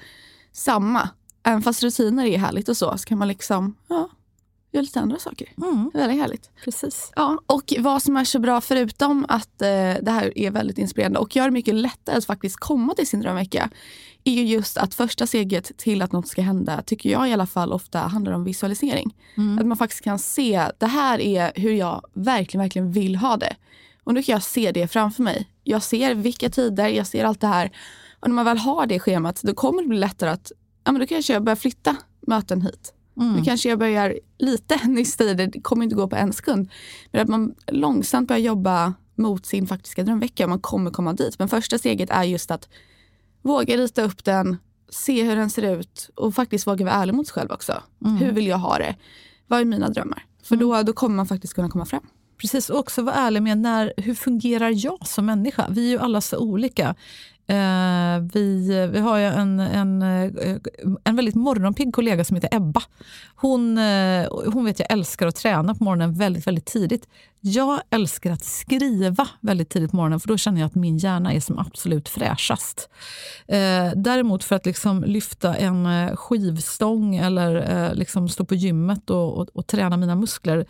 samma. 0.52 1.08
Även 1.42 1.62
fast 1.62 1.82
rutiner 1.82 2.26
är 2.26 2.38
härligt 2.38 2.68
och 2.68 2.76
så, 2.76 2.98
så 2.98 3.04
kan 3.04 3.18
man 3.18 3.28
liksom 3.28 3.76
ja, 3.88 4.08
göra 4.72 4.82
lite 4.82 5.00
andra 5.00 5.18
saker. 5.18 5.48
Mm. 5.62 5.90
Väldigt 5.94 6.18
härligt. 6.18 6.50
Precis. 6.64 7.12
Ja, 7.16 7.38
och 7.46 7.74
vad 7.78 8.02
som 8.02 8.16
är 8.16 8.24
så 8.24 8.38
bra 8.38 8.60
förutom 8.60 9.26
att 9.28 9.62
eh, 9.62 9.68
det 10.02 10.10
här 10.10 10.38
är 10.38 10.50
väldigt 10.50 10.78
inspirerande 10.78 11.18
och 11.18 11.36
gör 11.36 11.44
det 11.44 11.50
mycket 11.50 11.74
lättare 11.74 12.16
att 12.16 12.24
faktiskt 12.24 12.56
komma 12.56 12.94
till 12.94 13.06
sin 13.06 13.20
drömvecka 13.20 13.70
är 14.24 14.32
ju 14.32 14.44
just 14.44 14.76
att 14.76 14.94
första 14.94 15.26
steget 15.26 15.76
till 15.76 16.02
att 16.02 16.12
något 16.12 16.28
ska 16.28 16.42
hända, 16.42 16.82
tycker 16.82 17.10
jag 17.10 17.28
i 17.28 17.32
alla 17.32 17.46
fall 17.46 17.72
ofta 17.72 17.98
handlar 17.98 18.32
om 18.32 18.44
visualisering. 18.44 19.16
Att 19.60 19.66
man 19.66 19.76
faktiskt 19.76 20.04
kan 20.04 20.18
se, 20.18 20.66
det 20.78 20.86
här 20.86 21.20
är 21.20 21.52
hur 21.54 21.72
jag 21.72 22.04
verkligen, 22.12 22.62
verkligen 22.62 22.92
vill 22.92 23.16
ha 23.16 23.36
det. 23.36 23.56
Och 24.04 24.14
nu 24.14 24.22
kan 24.22 24.32
jag 24.32 24.42
se 24.42 24.72
det 24.72 24.88
framför 24.88 25.22
mig. 25.22 25.48
Jag 25.64 25.82
ser 25.82 26.14
vilka 26.14 26.50
tider, 26.50 26.88
jag 26.88 27.06
ser 27.06 27.24
allt 27.24 27.40
det 27.40 27.46
här. 27.46 27.70
Och 28.20 28.28
när 28.28 28.34
man 28.34 28.44
väl 28.44 28.58
har 28.58 28.86
det 28.86 29.00
schemat, 29.00 29.42
då 29.42 29.54
kommer 29.54 29.82
det 29.82 29.88
bli 29.88 29.98
lättare 29.98 30.30
att, 30.30 30.52
ja 30.84 30.92
men 30.92 31.00
då 31.00 31.06
kanske 31.06 31.32
jag 31.32 31.44
börjar 31.44 31.56
flytta 31.56 31.96
möten 32.20 32.62
hit. 32.62 32.94
Nu 33.24 33.44
kanske 33.44 33.68
jag 33.68 33.78
börjar 33.78 34.18
lite 34.38 34.80
nysta 34.88 35.24
i 35.24 35.34
det, 35.34 35.46
det 35.46 35.60
kommer 35.60 35.84
inte 35.84 35.96
gå 35.96 36.08
på 36.08 36.16
en 36.16 36.32
sekund. 36.32 36.70
Men 37.12 37.22
att 37.22 37.28
man 37.28 37.54
långsamt 37.66 38.28
börjar 38.28 38.40
jobba 38.40 38.94
mot 39.14 39.46
sin 39.46 39.66
faktiska 39.66 40.02
drömvecka 40.02 40.44
och 40.44 40.50
man 40.50 40.60
kommer 40.60 40.90
komma 40.90 41.12
dit. 41.12 41.38
Men 41.38 41.48
första 41.48 41.78
steget 41.78 42.10
är 42.10 42.24
just 42.24 42.50
att 42.50 42.68
våga 43.42 43.76
rita 43.76 44.02
upp 44.02 44.24
den, 44.24 44.56
se 44.88 45.22
hur 45.22 45.36
den 45.36 45.50
ser 45.50 45.78
ut 45.78 46.10
och 46.14 46.34
faktiskt 46.34 46.66
våga 46.66 46.84
vara 46.84 46.94
ärlig 46.94 47.14
mot 47.14 47.26
sig 47.26 47.34
själv 47.34 47.50
också. 47.50 47.82
Hur 48.18 48.32
vill 48.32 48.46
jag 48.46 48.58
ha 48.58 48.78
det? 48.78 48.96
Vad 49.46 49.60
är 49.60 49.64
mina 49.64 49.88
drömmar? 49.88 50.24
För 50.42 50.56
då, 50.56 50.82
då 50.82 50.92
kommer 50.92 51.16
man 51.16 51.26
faktiskt 51.26 51.54
kunna 51.54 51.68
komma 51.68 51.86
fram. 51.86 52.06
Precis, 52.40 52.70
och 52.70 52.78
också 52.78 53.02
vara 53.02 53.14
ärlig 53.14 53.42
med 53.42 53.58
när, 53.58 53.92
hur 53.96 54.14
fungerar 54.14 54.72
jag 54.84 55.06
som 55.06 55.26
människa? 55.26 55.66
Vi 55.70 55.86
är 55.86 55.90
ju 55.90 55.98
alla 55.98 56.20
så 56.20 56.38
olika. 56.38 56.94
Eh, 57.50 58.20
vi, 58.32 58.86
vi 58.92 58.98
har 58.98 59.18
ju 59.18 59.24
en, 59.24 59.60
en, 59.60 60.02
eh, 60.02 60.56
en 61.04 61.16
väldigt 61.16 61.34
morgonpigg 61.34 61.94
kollega 61.94 62.24
som 62.24 62.34
heter 62.34 62.56
Ebba. 62.56 62.82
Hon, 63.36 63.78
eh, 63.78 64.26
hon 64.52 64.64
vet 64.64 64.78
jag 64.78 64.92
älskar 64.92 65.26
att 65.26 65.36
träna 65.36 65.74
på 65.74 65.84
morgonen 65.84 66.14
väldigt, 66.14 66.46
väldigt 66.46 66.66
tidigt. 66.66 67.08
Jag 67.40 67.80
älskar 67.90 68.30
att 68.32 68.44
skriva 68.44 69.28
väldigt 69.40 69.68
tidigt 69.68 69.90
på 69.90 69.96
morgonen 69.96 70.20
för 70.20 70.28
då 70.28 70.36
känner 70.36 70.60
jag 70.60 70.66
att 70.66 70.74
min 70.74 70.98
hjärna 70.98 71.32
är 71.32 71.40
som 71.40 71.58
absolut 71.58 72.08
fräschast. 72.08 72.90
Eh, 73.48 73.90
däremot 73.96 74.44
för 74.44 74.56
att 74.56 74.66
liksom 74.66 75.04
lyfta 75.04 75.54
en 75.54 75.86
eh, 75.86 76.16
skivstång 76.16 77.16
eller 77.16 77.56
eh, 77.56 77.94
liksom 77.94 78.28
stå 78.28 78.44
på 78.44 78.54
gymmet 78.54 79.10
och, 79.10 79.38
och, 79.38 79.48
och 79.52 79.66
träna 79.66 79.96
mina 79.96 80.14
muskler 80.14 80.66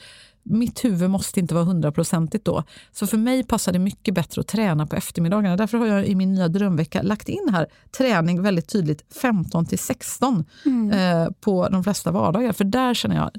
mitt 0.50 0.84
huvud 0.84 1.10
måste 1.10 1.40
inte 1.40 1.54
vara 1.54 1.64
hundraprocentigt 1.64 2.44
då. 2.44 2.64
Så 2.92 3.06
för 3.06 3.18
mig 3.18 3.44
passar 3.44 3.72
det 3.72 3.78
mycket 3.78 4.14
bättre 4.14 4.40
att 4.40 4.46
träna 4.46 4.86
på 4.86 4.96
eftermiddagarna. 4.96 5.56
Därför 5.56 5.78
har 5.78 5.86
jag 5.86 6.06
i 6.06 6.14
min 6.14 6.34
nya 6.34 6.48
drömvecka 6.48 7.02
lagt 7.02 7.28
in 7.28 7.48
här 7.52 7.66
träning 7.98 8.42
väldigt 8.42 8.68
tydligt 8.68 9.04
15 9.22 9.66
till 9.66 9.78
16 9.78 10.44
eh, 10.92 11.32
på 11.40 11.68
de 11.68 11.84
flesta 11.84 12.10
vardagar. 12.10 12.52
För 12.52 12.64
där 12.64 12.94
känner 12.94 13.16
jag 13.16 13.30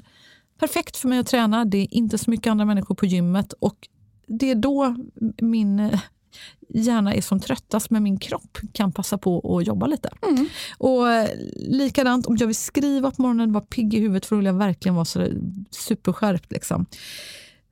perfekt 0.60 0.96
för 0.96 1.08
mig 1.08 1.18
att 1.18 1.26
träna. 1.26 1.64
Det 1.64 1.78
är 1.78 1.94
inte 1.94 2.18
så 2.18 2.30
mycket 2.30 2.50
andra 2.50 2.64
människor 2.64 2.94
på 2.94 3.06
gymmet 3.06 3.52
och 3.52 3.88
det 4.26 4.50
är 4.50 4.54
då 4.54 4.96
min 5.40 5.98
hjärna 6.68 7.14
är 7.14 7.20
som 7.20 7.40
tröttast 7.40 7.90
men 7.90 8.02
min 8.02 8.18
kropp 8.18 8.58
kan 8.72 8.92
passa 8.92 9.18
på 9.18 9.58
att 9.58 9.66
jobba 9.66 9.86
lite. 9.86 10.10
Och 10.78 11.10
eh, 11.10 11.28
likadant 11.56 12.26
om 12.26 12.36
jag 12.36 12.46
vill 12.46 12.56
skriva 12.56 13.10
på 13.10 13.22
morgonen, 13.22 13.52
vara 13.52 13.64
pigg 13.64 13.94
i 13.94 13.98
huvudet 14.00 14.26
för 14.26 14.36
då 14.36 14.38
vill 14.38 14.46
jag 14.46 14.54
verkligen 14.54 14.94
vara 14.94 15.04
så 15.04 15.26
superskärpt. 15.70 16.52
Liksom. 16.52 16.86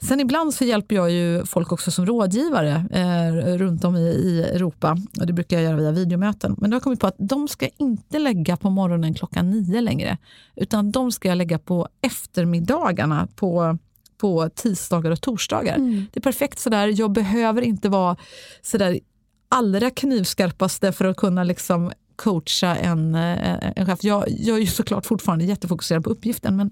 Sen 0.03 0.21
ibland 0.21 0.55
så 0.55 0.65
hjälper 0.65 0.97
jag 0.97 1.11
ju 1.11 1.47
folk 1.47 1.73
också 1.73 1.91
som 1.91 2.07
rådgivare 2.07 2.85
eh, 2.91 3.57
runt 3.57 3.85
om 3.85 3.97
i, 3.97 4.01
i 4.01 4.43
Europa. 4.43 4.97
Och 5.21 5.27
det 5.27 5.33
brukar 5.33 5.57
jag 5.57 5.65
göra 5.65 5.77
via 5.77 5.91
videomöten. 5.91 6.57
Men 6.59 6.71
då 6.71 6.75
har 6.75 6.77
jag 6.77 6.83
kommit 6.83 7.01
på 7.01 7.07
att 7.07 7.17
de 7.19 7.49
ska 7.49 7.69
inte 7.77 8.19
lägga 8.19 8.57
på 8.57 8.71
morgonen 8.71 9.15
klockan 9.15 9.51
nio 9.51 9.81
längre. 9.81 10.19
Utan 10.57 10.91
de 10.91 11.13
ska 11.13 11.29
jag 11.29 11.39
lägga 11.39 11.59
på 11.59 11.89
eftermiddagarna 12.03 13.29
på 13.37 13.79
på 14.21 14.49
tisdagar 14.49 15.11
och 15.11 15.21
torsdagar. 15.21 15.79
Det 16.13 16.19
är 16.19 16.23
perfekt 16.23 16.59
sådär. 16.59 16.93
Jag 17.01 17.13
behöver 17.13 17.63
inte 17.63 17.89
vara 17.89 18.17
sådär 18.63 19.01
allra 19.49 19.91
knivskarpaste 19.91 20.93
för 20.93 21.05
att 21.05 21.17
kunna 21.17 21.45
liksom 21.45 21.93
coacha 22.17 22.77
en, 22.77 23.15
eh, 23.15 23.73
en 23.77 23.87
chef. 23.87 24.05
Jag, 24.05 24.25
jag 24.29 24.57
är 24.57 24.61
ju 24.61 24.67
såklart 24.67 25.07
fortfarande 25.07 25.45
jättefokuserad 25.45 26.05
på 26.05 26.11
uppgiften 26.11 26.57
men 26.57 26.71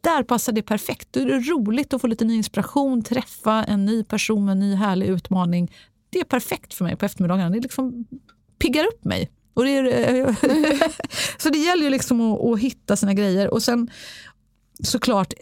där 0.00 0.22
passar 0.22 0.52
det 0.52 0.62
perfekt. 0.62 1.08
Då 1.10 1.20
är 1.20 1.26
det 1.26 1.38
roligt 1.38 1.94
att 1.94 2.00
få 2.00 2.06
lite 2.06 2.24
ny 2.24 2.34
inspiration, 2.34 3.02
träffa 3.02 3.64
en 3.64 3.84
ny 3.84 4.04
person 4.04 4.44
med 4.44 4.52
en 4.52 4.58
ny 4.58 4.74
härlig 4.74 5.06
utmaning. 5.06 5.72
Det 6.10 6.20
är 6.20 6.24
perfekt 6.24 6.74
för 6.74 6.84
mig 6.84 6.96
på 6.96 7.04
eftermiddagarna. 7.04 7.50
Det 7.50 7.60
liksom 7.60 8.04
piggar 8.58 8.84
upp 8.84 9.04
mig. 9.04 9.30
Och 9.54 9.64
det 9.64 9.70
är, 9.70 10.36
så 11.42 11.50
det 11.50 11.58
gäller 11.58 11.82
ju 11.82 11.90
liksom 11.90 12.20
att, 12.20 12.40
att 12.40 12.60
hitta 12.60 12.96
sina 12.96 13.14
grejer. 13.14 13.54
Och 13.54 13.62
sen 13.62 13.90
såklart 14.82 15.32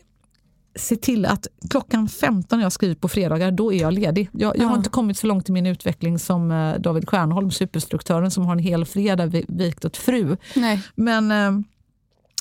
se 0.76 0.96
till 0.96 1.26
att 1.26 1.46
klockan 1.70 2.08
15 2.08 2.58
när 2.58 2.64
jag 2.64 2.72
skriver 2.72 2.94
på 2.94 3.08
fredagar, 3.08 3.50
då 3.50 3.72
är 3.72 3.80
jag 3.80 3.92
ledig. 3.92 4.28
Jag, 4.32 4.56
jag 4.58 4.64
har 4.64 4.70
Ja. 4.72 4.76
inte 4.76 4.90
kommit 4.90 5.18
så 5.18 5.26
långt 5.26 5.48
i 5.48 5.52
min 5.52 5.66
utveckling 5.66 6.18
som 6.18 6.50
eh, 6.50 6.74
David 6.74 7.08
Stjärnholm, 7.08 7.50
superstruktören 7.50 8.30
som 8.30 8.44
har 8.46 8.52
en 8.52 8.58
hel 8.58 8.84
fredag 8.84 9.26
vi- 9.26 9.44
vikt 9.48 9.84
åt 9.84 9.96
fru. 9.96 10.36
Nej. 10.56 10.82
Men, 10.94 11.30
eh, 11.30 11.50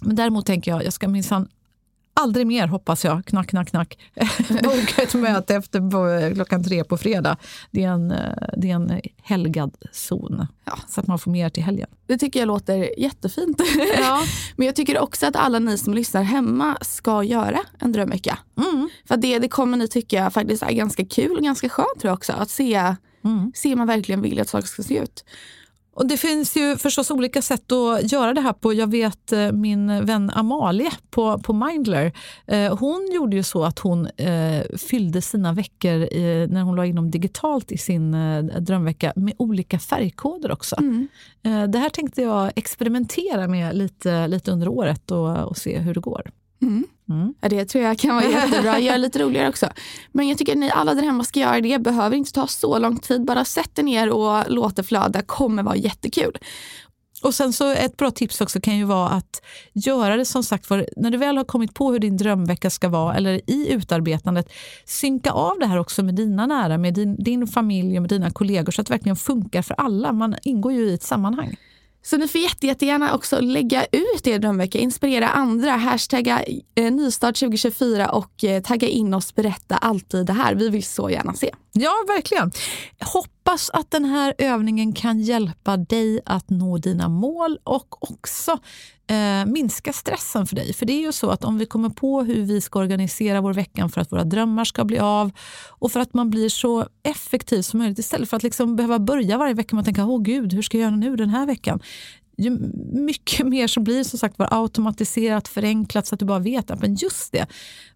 men 0.02 0.16
däremot 0.16 0.46
tänker 0.46 0.72
jag, 0.72 0.84
jag 0.86 0.94
ska 0.94 1.08
minsann 1.08 1.48
aldrig 2.20 2.48
mer, 2.48 2.68
hoppas 2.68 3.06
jag, 3.06 3.26
knack, 3.26 3.48
knack, 3.50 3.70
knack, 3.70 3.98
boka 4.64 5.02
ett 5.02 5.14
möte 5.14 5.56
efter 5.56 5.80
på- 5.92 6.36
klockan 6.36 6.64
tre 6.64 6.84
på 6.84 6.98
fredag. 6.98 7.38
Det 7.72 7.84
är 7.84 7.90
en, 7.90 8.12
eh, 8.12 8.34
det 8.58 8.72
är 8.72 8.76
en 8.76 9.02
helgad 9.24 9.76
zon, 9.92 10.48
Ja. 10.66 10.80
så 10.88 11.02
att 11.02 11.08
man 11.08 11.20
får 11.20 11.32
mer 11.32 11.50
till 11.50 11.64
helgen. 11.64 11.90
Det 12.08 12.18
tycker 12.18 12.40
jag 12.40 12.48
låter 12.48 13.00
jättefint. 13.00 13.62
Ja. 14.00 14.22
Men 14.56 14.66
jag 14.66 14.76
tycker 14.76 15.00
också 15.00 15.26
att 15.26 15.36
alla 15.36 15.60
ni 15.60 15.78
som 15.78 15.94
lyssnar 15.94 16.24
hemma 16.24 16.78
ska 16.82 17.24
göra 17.24 17.60
en 17.80 17.92
drömvecka. 17.92 18.38
Mm. 18.58 18.90
För 19.08 19.18
det, 19.18 19.40
det 19.40 19.48
kommer 19.48 19.78
ni 19.78 19.88
tycka 19.88 20.30
faktiskt 20.30 20.64
är 20.64 20.72
ganska 20.72 21.06
kul 21.06 21.38
och 21.38 21.44
ganska 21.44 21.70
skönt 21.70 22.00
tror 22.02 22.10
jag 22.10 22.14
också. 22.14 22.34
Att 22.34 22.50
se, 22.50 22.96
Mm. 23.24 23.52
se 23.56 23.76
man 23.76 23.88
verkligen 23.88 24.22
vill 24.22 24.40
att 24.42 24.50
saker 24.50 24.68
ska 24.68 24.84
se 24.84 24.98
ut. 24.98 25.24
Och 26.00 26.08
Det 26.08 26.18
finns 26.18 26.58
ju 26.58 26.78
förstås 26.78 27.12
olika 27.12 27.42
sätt 27.42 27.72
att 27.72 28.12
göra 28.12 28.34
det 28.34 28.42
här 28.42 28.54
på. 28.54 28.74
Jag 28.74 28.92
vet 28.92 29.32
eh, 29.32 29.52
min 29.52 30.06
vän 30.06 30.30
Amalie 30.30 30.92
på, 31.10 31.40
på 31.40 31.54
Mindler. 31.54 32.12
Eh, 32.48 32.78
hon 32.78 33.10
gjorde 33.14 33.36
ju 33.36 33.44
så 33.44 33.64
att 33.64 33.80
hon 33.80 34.06
eh, 34.06 34.64
fyllde 34.78 35.22
sina 35.22 35.54
veckor 35.54 36.00
när 36.48 36.62
hon 36.62 36.76
la 36.76 36.86
in 36.86 36.96
dem 36.96 37.12
digitalt 37.12 37.72
i 37.72 37.78
sin 37.78 38.12
drömvecka 38.60 39.14
med 39.16 39.34
olika 39.38 39.80
färgkoder 39.80 40.52
också. 40.52 40.76
Eh, 41.44 41.64
det 41.64 41.78
här 41.80 41.90
tänkte 41.90 42.22
jag 42.22 42.52
experimentera 42.56 43.48
med 43.48 43.76
lite, 43.76 44.28
lite 44.28 44.52
under 44.52 44.68
året 44.68 45.12
och, 45.12 45.38
och 45.38 45.58
se 45.58 45.80
hur 45.80 45.94
det 45.94 46.00
går. 46.00 46.32
Mm. 46.62 46.88
Mm. 47.10 47.34
Ja, 47.42 47.50
det 47.50 47.66
tror 47.66 47.84
jag 47.84 47.98
kan 47.98 48.16
vara 48.16 48.26
jättebra. 48.30 48.80
Gör 48.80 48.98
lite 48.98 49.20
roligare 49.20 49.50
också. 49.50 49.70
Men 50.12 50.28
jag 50.28 50.38
tycker 50.38 50.52
att 50.52 50.58
ni 50.58 50.72
alla 50.72 50.94
där 50.94 51.04
hemma 51.04 51.24
ska 51.24 51.40
göra 51.40 51.62
det. 51.62 51.80
behöver 51.80 52.16
inte 52.16 52.34
ta 52.34 52.48
så 52.48 52.80
lång 52.80 52.98
tid. 52.98 53.26
Bara 53.26 53.46
sätt 53.46 53.80
er 53.80 53.84
ner 53.84 54.10
och 54.10 54.44
låt 54.48 54.76
det 54.76 54.84
flöda. 54.84 55.22
kommer 55.22 55.64
vara 55.64 55.76
jättekul. 55.76 56.38
Och 57.22 57.36
sen 57.36 57.54
så 57.54 57.72
ett 57.72 57.98
bra 57.98 58.12
tips 58.12 58.42
också 58.42 58.62
kan 58.62 58.78
ju 58.78 58.84
vara 58.84 59.10
att 59.10 59.42
göra 59.74 60.18
det 60.18 60.26
som 60.26 60.44
sagt 60.44 60.66
för 60.66 60.90
när 60.98 61.12
du 61.12 61.18
väl 61.18 61.38
har 61.38 61.44
kommit 61.44 61.74
på 61.74 61.92
hur 61.92 62.00
din 62.00 62.18
drömvecka 62.18 62.70
ska 62.70 62.90
vara 62.90 63.16
eller 63.16 63.42
i 63.50 63.72
utarbetandet, 63.72 64.52
synka 64.86 65.32
av 65.32 65.60
det 65.60 65.66
här 65.66 65.78
också 65.78 66.04
med 66.04 66.16
dina 66.16 66.46
nära, 66.46 66.78
med 66.78 66.94
din, 66.94 67.24
din 67.24 67.48
familj 67.48 67.98
och 67.98 68.02
med 68.02 68.10
dina 68.10 68.30
kollegor 68.30 68.72
så 68.72 68.82
att 68.82 68.88
det 68.88 68.94
verkligen 68.94 69.16
funkar 69.16 69.62
för 69.62 69.74
alla. 69.74 70.12
Man 70.12 70.36
ingår 70.44 70.74
ju 70.74 70.90
i 70.90 70.94
ett 70.94 71.04
sammanhang. 71.04 71.58
Så 72.02 72.18
ni 72.18 72.28
får 72.28 72.42
jätte, 72.42 72.68
jättegärna 72.68 73.16
också 73.16 73.40
lägga 73.40 73.86
ut 73.86 74.28
er 74.28 74.40
drömvecka, 74.40 74.80
inspirera 74.80 75.30
andra, 75.30 75.72
hashtagga 75.72 76.44
eh, 76.76 76.92
nystart 76.92 77.36
2024 77.36 78.10
och 78.10 78.44
eh, 78.44 78.62
tagga 78.62 78.88
in 78.88 79.14
oss, 79.14 79.36
berätta 79.36 79.78
alltid 79.78 80.26
det 80.26 80.34
här. 80.34 80.56
Vi 80.56 80.70
vill 80.70 80.84
så 80.84 81.10
gärna 81.10 81.34
se. 81.34 81.52
Ja, 81.72 81.92
verkligen. 82.08 82.52
Hoppas 83.00 83.70
att 83.70 83.92
den 83.92 84.06
här 84.06 84.34
övningen 84.38 84.94
kan 84.94 85.20
hjälpa 85.20 85.78
dig 85.78 86.22
att 86.26 86.50
nå 86.50 86.78
dina 86.78 87.08
mål 87.08 87.60
och 87.64 88.12
också 88.12 88.60
eh, 89.10 89.46
minska 89.46 89.94
stressen 89.94 90.48
för 90.48 90.56
dig. 90.56 90.74
För 90.74 90.86
det 90.86 90.94
är 90.94 91.02
ju 91.02 91.12
så 91.12 91.30
att 91.30 91.44
om 91.44 91.58
vi 91.58 91.66
kommer 91.66 91.90
på 91.90 92.22
hur 92.22 92.44
vi 92.44 92.62
ska 92.62 92.80
organisera 92.80 93.42
vår 93.42 93.54
vecka 93.54 93.90
för 93.90 94.02
att 94.02 94.12
våra 94.12 94.24
drömmar 94.24 94.66
ska 94.66 94.86
bli 94.86 95.00
av 95.00 95.32
och 95.70 95.92
för 95.92 96.00
att 96.00 96.14
man 96.14 96.30
blir 96.30 96.50
så 96.50 96.86
effektiv 97.04 97.62
som 97.62 97.80
möjligt 97.80 98.00
istället 98.00 98.30
för 98.30 98.38
att 98.38 98.44
liksom 98.44 98.76
behöva 98.76 99.00
börja 99.00 99.38
varje 99.38 99.54
vecka 99.54 99.76
med 99.76 99.82
att 99.82 99.86
tänka 99.86 100.06
åh 100.06 100.22
gud, 100.22 100.54
hur 100.54 100.62
ska 100.62 100.78
jag 100.78 100.82
göra 100.82 100.96
nu 100.96 101.16
den 101.16 101.30
här 101.30 101.46
veckan? 101.46 101.80
Ju 102.40 102.50
mycket 102.94 103.48
mer 103.48 103.68
som 103.68 103.84
blir 103.84 104.04
som 104.04 104.20
sagt 104.20 104.40
var 104.40 104.48
automatiserat, 104.52 105.48
förenklat 105.48 106.08
så 106.08 106.16
att 106.16 106.20
du 106.20 106.26
bara 106.26 106.40
vet 106.40 106.72
att 106.72 106.82
men 106.82 106.96
just 106.96 107.32
det, 107.32 107.48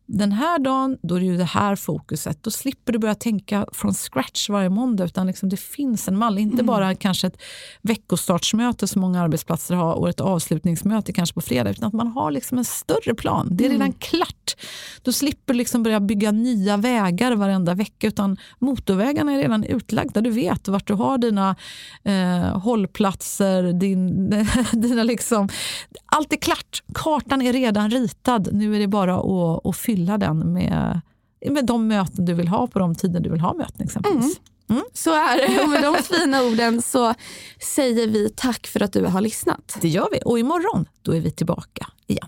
den 0.06 0.32
här 0.32 0.60
dagen 0.60 0.98
då 1.02 1.16
är 1.16 1.20
det 1.20 1.26
ju 1.26 1.38
det 1.38 1.44
här 1.44 1.76
fokuset. 1.76 2.44
Då 2.44 2.52
slipper 2.52 2.94
du 2.94 3.00
börja 3.00 3.16
tänka 3.16 3.66
från 3.72 3.94
scratch 3.94 4.50
varje 4.50 4.70
måndag 4.70 5.04
utan 5.04 5.28
liksom 5.28 5.50
det 5.50 5.58
finns 5.58 6.08
en 6.08 6.18
mall. 6.18 6.38
Inte 6.38 6.54
mm. 6.54 6.66
bara 6.66 6.96
kanske 6.96 7.28
ett 7.28 7.42
veckostartsmöte 7.82 8.88
som 8.88 9.02
många 9.02 9.22
arbetsplatser 9.22 9.76
har 9.76 9.94
och 9.94 10.10
ett 10.10 10.20
avslutningsmöte 10.20 11.14
kanske 11.14 11.34
på 11.34 11.42
fredag 11.42 11.70
utan 11.70 11.88
att 11.88 11.94
man 11.94 12.08
har 12.08 12.32
liksom 12.32 12.58
en 12.58 12.66
större 12.66 13.16
plan. 13.16 13.48
Det 13.52 13.66
är 13.66 13.70
redan 13.70 13.82
mm. 13.82 13.98
klart. 14.00 14.56
Då 15.02 15.12
slipper 15.12 15.54
liksom 15.54 15.84
börja 15.84 16.00
bygga 16.00 16.32
nya 16.32 16.78
vägar 16.78 17.36
varenda 17.36 17.74
vecka 17.74 18.08
utan 18.08 18.38
motorvägarna 18.60 19.32
är 19.32 19.38
redan 19.38 19.64
utlagda. 19.64 20.22
Du 20.22 20.30
vet 20.30 20.68
vart 20.68 20.88
du 20.88 20.94
har 20.94 21.18
dina 21.18 21.56
eh, 22.04 22.60
hållplatser, 22.60 23.74
din, 23.74 24.30
dina 24.72 25.04
liksom, 25.14 25.50
allt 26.06 26.34
är 26.34 26.38
klart. 26.38 26.84
Kartan 26.94 27.42
är 27.42 27.54
redan 27.54 27.90
ritad. 27.90 28.50
Nu 28.52 28.76
är 28.76 28.80
det 28.80 28.88
bara 28.88 29.16
att, 29.16 29.66
att 29.66 29.78
fylla 29.78 30.18
den 30.18 30.54
med, 30.54 31.02
med 31.50 31.66
de 31.66 31.88
möten 31.88 32.26
du 32.26 32.34
vill 32.34 32.48
ha 32.48 32.68
på 32.68 32.80
de 32.80 32.96
tider 32.96 33.20
du 33.20 33.30
vill 33.30 33.42
ha 33.42 33.54
möten 33.54 33.86
exempelvis. 33.86 34.24
Mm. 34.24 34.54
Mm. 34.70 34.84
Så 34.94 35.14
är 35.14 35.38
det. 35.38 35.64
Och 35.64 35.70
med 35.70 35.84
de 35.84 35.96
fina 36.04 36.44
orden 36.44 36.82
så 36.82 37.14
säger 37.76 38.08
vi 38.08 38.30
tack 38.36 38.68
för 38.68 38.84
att 38.84 38.94
du 38.94 39.06
har 39.06 39.22
lyssnat. 39.22 39.78
Det 39.82 39.88
gör 39.88 40.08
vi. 40.12 40.20
Och 40.26 40.40
imorgon 40.40 40.86
då 41.02 41.16
är 41.16 41.20
vi 41.20 41.32
tillbaka 41.32 41.88
igen. 42.08 42.28